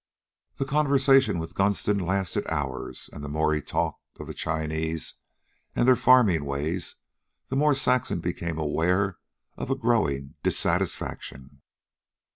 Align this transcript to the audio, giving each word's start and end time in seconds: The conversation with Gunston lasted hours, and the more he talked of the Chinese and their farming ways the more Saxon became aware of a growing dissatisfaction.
The 0.55 0.65
conversation 0.65 1.37
with 1.37 1.53
Gunston 1.53 1.99
lasted 1.99 2.47
hours, 2.47 3.07
and 3.13 3.23
the 3.23 3.29
more 3.29 3.53
he 3.53 3.61
talked 3.61 4.19
of 4.19 4.25
the 4.25 4.33
Chinese 4.33 5.13
and 5.75 5.87
their 5.87 5.95
farming 5.95 6.43
ways 6.43 6.95
the 7.49 7.55
more 7.55 7.75
Saxon 7.75 8.19
became 8.19 8.57
aware 8.57 9.19
of 9.57 9.69
a 9.69 9.75
growing 9.75 10.33
dissatisfaction. 10.41 11.61